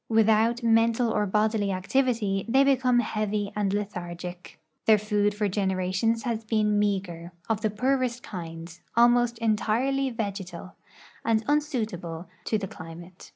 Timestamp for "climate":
12.67-13.29